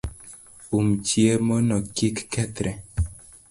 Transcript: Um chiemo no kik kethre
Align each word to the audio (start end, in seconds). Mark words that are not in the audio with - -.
Um 0.77 0.87
chiemo 1.07 1.55
no 1.67 1.77
kik 1.95 2.17
kethre 2.31 2.71